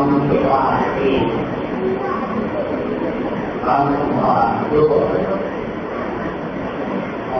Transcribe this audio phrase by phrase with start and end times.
[0.00, 1.18] con hòa thì
[3.66, 5.00] con hòa chúa,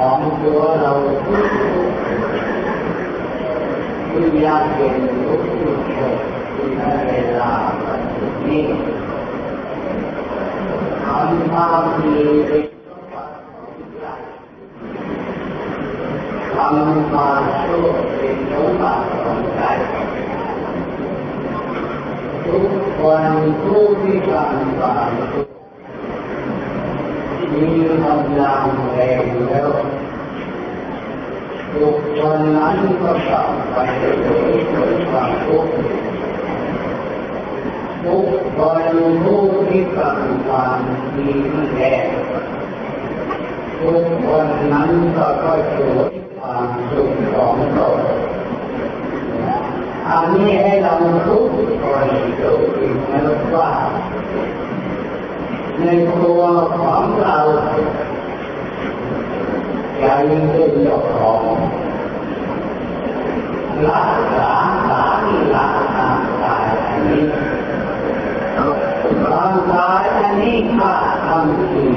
[0.01, 1.01] con chúa lâu
[4.15, 6.17] quý gia đình của chúa trời
[6.59, 7.99] chúng ta đây là phật
[8.49, 8.65] ni
[11.07, 12.63] con tham thì
[16.57, 18.93] con hòa chúa, thì chúng ta
[23.07, 25.11] วันผู้พิการตาย
[27.53, 28.05] มีกำ
[28.41, 29.71] ลังแรงแล้ว
[31.75, 35.73] บุคคลนั้นก็กลับไปเกิดความทุกข์
[38.05, 40.79] ทุกคนผู้ที่กำลัง
[41.17, 41.29] มี
[41.73, 42.07] แรง
[43.81, 48.00] ทุกคนนั้นก็ก็สูญความสุขของตน
[50.13, 50.95] อันนี้ยให้เรา
[51.27, 51.43] รู้
[53.11, 53.23] มัน
[53.55, 53.71] ว่า
[55.79, 55.85] ใน
[56.23, 56.43] ตัว
[56.79, 57.39] ของเรา
[60.01, 61.43] กย่ารเป็นเจ้าของ
[63.87, 64.55] ลักฐา
[64.89, 66.07] สามีรักฐา
[66.41, 67.25] สายอันนี้
[69.33, 70.95] ร่างกายอันนี้ข้า
[71.27, 71.91] ทำจริง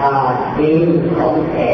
[0.00, 0.14] อา
[0.58, 0.72] จริ
[1.16, 1.72] ของแก่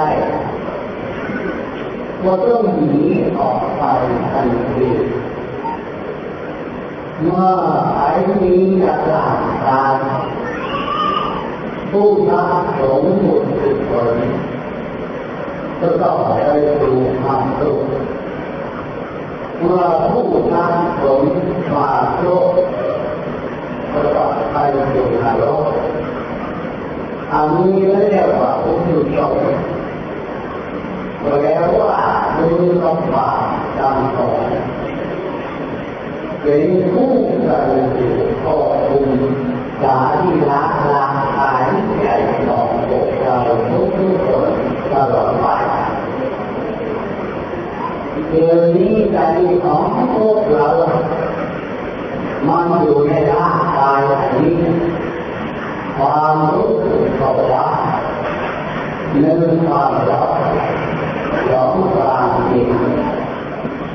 [0.00, 0.12] ได้
[2.22, 3.04] เราต้องหนี
[3.38, 3.82] ออกไป
[4.32, 4.88] ทันที
[7.20, 7.48] เมื่อ
[7.96, 8.08] ไอ้
[8.42, 9.84] นี้จะหลับตา
[11.90, 14.18] ผู้รักสงบุญสุขล
[15.80, 17.82] จะต้องได้ดูความสุข
[19.58, 21.22] เมื่อผู้รักสง
[21.74, 21.88] มา
[22.20, 22.52] โลก
[23.92, 24.56] ก็ต้องไป
[24.92, 25.64] สู่นรก
[27.32, 27.74] อันนี้
[28.10, 28.98] เรียกว่าผู้สุ
[29.30, 29.32] ข
[31.22, 32.00] แล้วว่า
[32.36, 33.28] รู้ต้องฝ่า
[33.78, 34.50] ตามสอน
[36.42, 37.12] เป็นผู้
[37.46, 37.80] สรุ
[38.28, 39.10] ปขอบคุณ
[39.82, 41.04] สาธิละลา
[41.36, 41.68] หาย
[42.00, 42.06] ใจ
[42.46, 43.36] ของพวกเรา
[43.70, 43.88] ทุก
[44.26, 44.52] คน
[44.92, 45.46] ตลอดไป
[48.28, 49.18] เดี๋ยวนี้ใจ
[49.64, 50.68] ของพวกเรา
[52.48, 54.00] มันอยู่ในร่างกาย
[54.34, 54.58] นี้
[55.98, 57.66] ความรู้สึกภาวะ
[59.18, 60.22] เนื้อความร้อ
[61.50, 62.70] สองความเย็น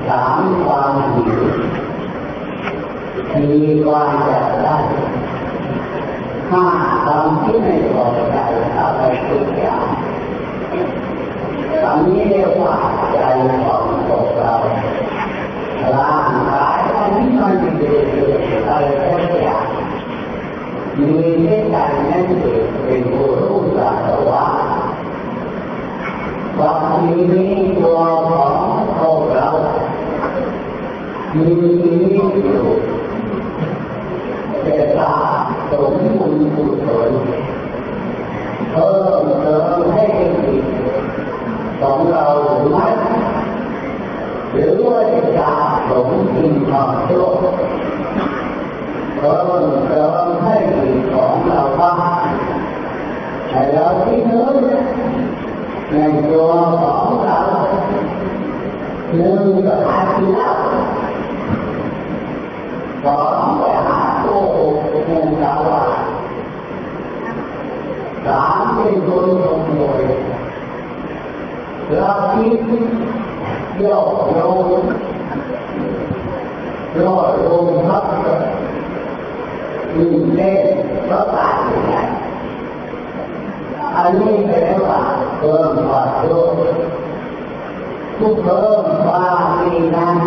[0.07, 1.42] สามความหิว
[3.31, 3.54] สี่
[3.86, 4.78] ความจะได้
[6.52, 6.66] ห้า
[7.06, 8.38] ความที่ไม่พอใจ
[8.78, 9.88] อะไรทุกอย่าง
[11.84, 12.75] ตอนนี้เรียกว่า
[13.13, 13.18] ใจ
[13.66, 14.54] ของพวกเรา
[15.96, 18.06] ร่างกายตอนนี้มันเป็น
[18.69, 19.68] อะไรทุกอย่าง
[21.00, 21.12] มี
[21.44, 22.46] เช่นกันนั่นเอ
[22.86, 24.46] เป็นผู้รู้สารว่า
[26.60, 28.00] วัานี้ตัว
[28.30, 28.56] ของ
[29.00, 29.50] พวกเรา
[31.36, 32.66] มีชีวิตอยู่
[34.66, 35.00] จะส
[35.69, 37.12] สมบุญกุศล
[38.72, 40.04] เพิ่มเติมให้
[40.44, 40.66] จิต
[41.81, 42.88] ของเราหรือไม่
[44.51, 45.54] หรือว่าจะสะ
[45.90, 47.28] สมสิ่งของชั่ว
[49.18, 51.94] เพิ่มเติมให้จิตของเราบ้า
[52.25, 52.28] ง
[53.50, 54.46] แต่เราที่เนื้อ
[55.92, 55.96] ใน
[56.30, 56.50] ตัว
[56.82, 57.40] ของเรา
[59.16, 60.52] หนึ่งก็หาที่เล่า
[63.04, 64.58] สองไปหาโอ้โห
[65.06, 65.82] เงินสาวา
[68.26, 69.46] สามเป็นคนข
[69.76, 70.04] โมย
[71.94, 72.60] เราคิด
[73.78, 74.40] โยกโย
[74.82, 74.84] น
[76.94, 78.06] โยกโยนพัก
[79.96, 80.06] มี
[80.36, 80.64] เล่น
[81.10, 81.96] ก็ตายอย่างไร
[83.96, 85.00] อันนี้แปลว่า
[85.40, 86.60] เพิ่มความโยก
[88.25, 89.30] ทุกเพิ่มควา
[89.62, 90.18] มีนั้น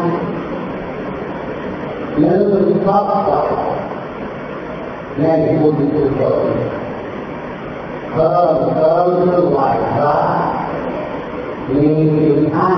[2.20, 3.46] หนึ่งครอบครัว
[5.20, 5.24] ใน
[5.60, 6.46] บุญกุศล
[8.12, 9.58] เพิ่มเติมด้วยไหว
[9.96, 10.16] พระ
[11.70, 11.86] มี
[12.16, 12.70] สินห้า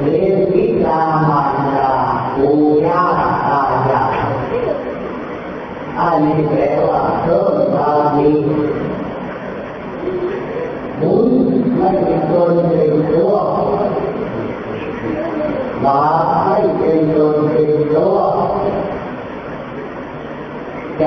[0.00, 1.92] เรียนวิชามารดา
[2.34, 2.48] ปู
[2.86, 3.02] ย่า
[3.46, 4.16] ตายาย
[5.98, 8.32] อันนี้แปลว่าเพิ่มความดี
[11.00, 11.28] บุญ
[11.76, 13.32] ไม่เป็นตนเป็นตัว
[15.84, 18.16] บาปไม่เป็นตนเป็นตัว
[20.98, 21.02] ใจ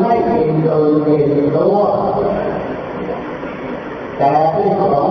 [0.00, 1.76] ไม่เป็นตนเป็นตัว
[4.16, 5.10] แต่เป็นของ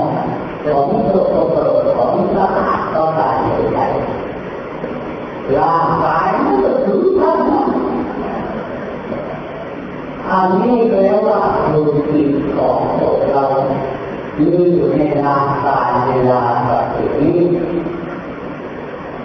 [0.64, 3.30] ของโสกปรกของสะอาดก็ได้
[3.72, 3.86] ใหญ่
[5.58, 6.56] ร่างกายมัน
[6.86, 7.40] ถือท่าน
[10.30, 11.40] อันนี้แปลว่า
[11.74, 11.81] ดู
[12.12, 13.46] จิตของพวกเรา
[14.38, 16.86] มีอยู่ในร่างกายในร่างกาย
[17.20, 17.38] นี้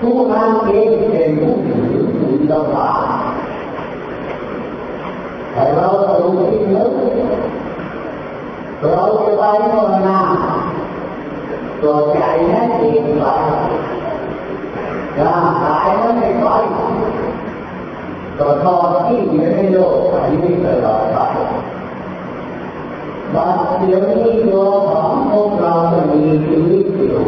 [0.00, 2.40] ผู้นั้นเองเป็นผู้ถือบุญ
[2.74, 3.22] บาป
[5.52, 6.90] แต่เราต้องคิดนึก
[8.80, 10.20] เราจะไปภาวนา
[11.82, 12.18] ตัวใจ
[12.52, 13.24] นั้นเองไป
[15.20, 16.46] ร่างกายนั้นไม่ไป
[18.38, 21.18] ตัวทอนที่อยู่ในโลกอันนี้ตลอดไป
[23.34, 27.24] บางเดี๋ยวนี้ตัวของพวกเราจะมีชีวิตอยู่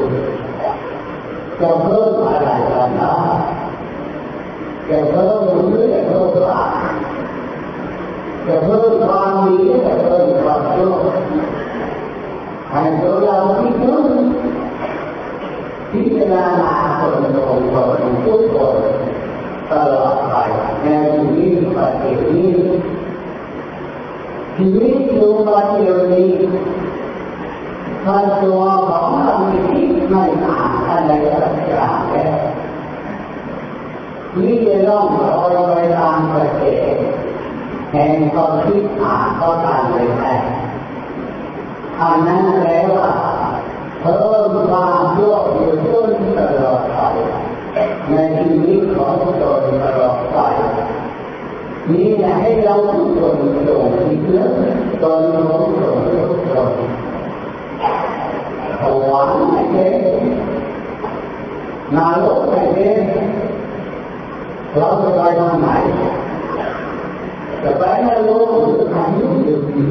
[1.61, 2.09] จะเพิ่มอ
[4.90, 6.70] จะเพิ่มหรือจะเพิ่มบาป
[8.46, 10.94] จะเพิ่มความดีจะเพิ่มความชั่ว
[12.70, 14.04] ให้ตัวเราที่นึก
[15.90, 16.44] พิจารณา
[16.98, 18.78] คนของคนทุกคน
[19.70, 20.34] ตลอดไป
[20.82, 22.81] ในชีวิตปัจจุบัน
[24.56, 26.31] ชีวิตอยู่ปัจจุบันนี้
[28.04, 29.34] ถ้าตัวของเรา
[29.69, 32.00] ที่ไม่อ่านอะไรสักอย่างแล้ว
[34.38, 36.62] นี่จะต้องรอยไปตามกระแส
[37.93, 40.35] แห่งความคิดอ่านก็ตามไปแต่
[42.01, 43.10] อันนั้นแปลว่า
[44.01, 46.99] เพิ่มความโลภอยู่จนตลอดไป
[48.08, 50.39] ในชีวิตของตนตลอดไป
[51.91, 53.37] นี่นะให้เราทุกคน
[53.69, 54.51] จงคิดเรื่อง
[55.03, 56.70] ตนของตนทุกคน
[58.81, 59.94] สวรรค์ไม่เป็น
[61.96, 62.99] นรกไม่เป็น
[64.77, 65.69] เราจะไปทางไหน
[67.62, 69.82] จะไปนรกหรืออันนี้อยู่ดี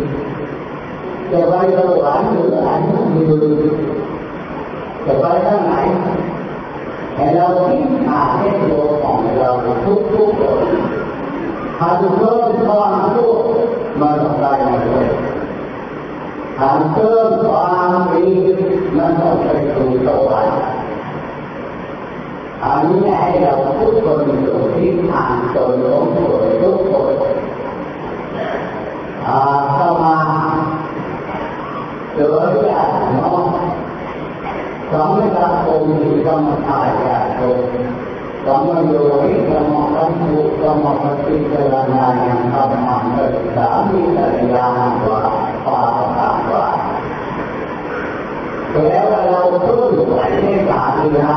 [1.31, 3.53] จะไปสวรรค์หรืออันนี้อยู่ดี
[5.05, 5.75] จะไปทางไหน
[7.15, 9.49] ให้เราคิดหาให้ตัวของเรา
[9.85, 10.61] ทุกทุกคน
[11.79, 13.47] หากเพิ่มความทุกข์
[13.99, 15.07] มาทำได้เลย
[16.59, 18.27] หาเพิ่มความดี
[18.97, 20.57] มันต้องไปสู่สวรรค์
[22.63, 27.13] อันนี้ให้เราทุกคนอยู่ที่ทางตนของตนทุกคน
[29.75, 30.17] เข้ามา
[32.13, 32.27] เจอ
[32.67, 33.43] ญาติน้อง
[34.91, 37.59] สองการคงมีกรรมฐานญาติโยม
[38.45, 44.67] สองโยนิกรรมกัมปุกรรมปฏิจารณายังธรรมังเกิดสามีสัญญา
[45.07, 45.21] ว่า
[45.65, 45.79] ปา
[46.17, 46.65] ตาว่า
[48.73, 50.21] แล้วเราทุกข์ใน
[50.69, 51.33] สามีนา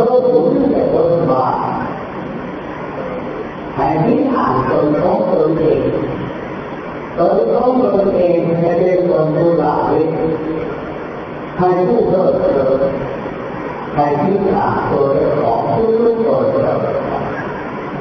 [0.00, 1.70] ต่างๆจะเพิ่มบุญจะเพิ่มบาป
[4.70, 5.80] ตนของตนเอง
[7.18, 9.94] ตนของตนเองให้เป็นคนดูแลย
[11.58, 12.82] ให้ผู้เลิศเลิศ
[13.94, 15.06] ให้ที่หาตัว
[15.42, 16.38] ของผู้รู้ตัว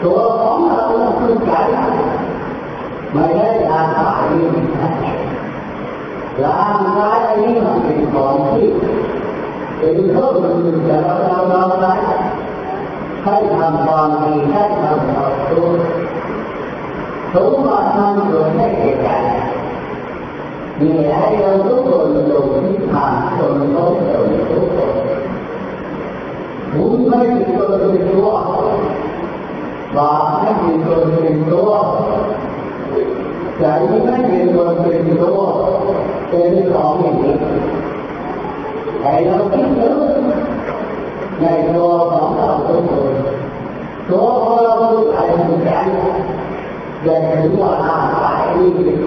[0.04, 0.82] ตัวของเรา
[1.20, 1.52] คือใจ
[3.14, 4.46] ไม่ได้ร่างกายนี้
[6.44, 8.70] ร่างกายนี้มันเป็นของที่
[9.80, 11.94] เป็นเครื่องมือจะเราเราได้
[13.24, 15.68] ให้ทำความดีให้ทำความชั่ว
[17.34, 19.08] สมบัติมันเกิดให้แก่ใจ
[20.80, 24.94] มีให้เราทุกคนลงที่ผ่านคนต้องเกิดทุกคน
[26.76, 28.28] บุญไม่มีตัวเป็นตัว
[29.96, 31.72] บาปไม่มีตัวเป็นตัว
[33.60, 33.64] ใจ
[34.06, 35.40] ไม่มีตัวเป็นตัว
[36.30, 37.36] เป็นของอย่างนี้
[39.02, 39.98] ให้เราคิดถึง
[41.40, 43.14] ในตัวของเราทุกคน
[44.10, 45.72] ตัวของเราทุกใจทุกใจ
[47.04, 49.00] อย่าถือว่าร่างกายนี้เป็น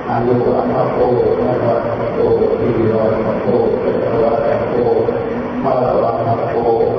[0.09, 0.99] อายุอันโต
[1.47, 1.79] นะครับ
[2.15, 2.19] โต
[2.59, 3.03] ที่รอ
[3.43, 3.47] โต
[3.81, 4.75] เป็นตัวแต่โต
[5.63, 6.15] มาละวัน
[6.51, 6.94] โตมาละวัน